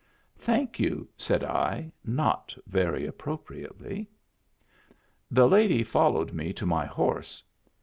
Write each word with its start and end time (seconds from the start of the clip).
"Thank 0.49 0.79
you," 0.79 1.07
said 1.15 1.43
I, 1.43 1.91
not 2.03 2.55
very 2.65 3.05
appropriately. 3.05 4.09
The 5.29 5.47
lady 5.47 5.83
followed 5.83 6.33
me 6.33 6.53
to 6.53 6.65
my 6.65 6.87
horse. 6.87 7.43